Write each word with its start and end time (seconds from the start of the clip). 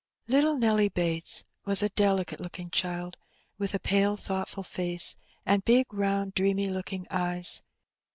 Little 0.27 0.57
Nelly 0.57 0.89
Bates 0.89 1.43
was 1.63 1.83
a 1.83 1.89
delicate 1.89 2.39
looking 2.39 2.71
child, 2.71 3.17
with 3.59 3.75
a 3.75 3.79
pale, 3.79 4.15
thoughtful 4.15 4.63
face, 4.63 5.15
and 5.45 5.63
big, 5.63 5.93
round, 5.93 6.33
dreamy 6.33 6.69
looking 6.69 7.05
eyes. 7.11 7.61